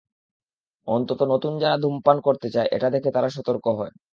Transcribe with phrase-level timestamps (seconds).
[0.87, 3.93] অন্তত নতুন যারা ধূমপান করতে চায়, এটা দেখে তারা সতর্ক হয়।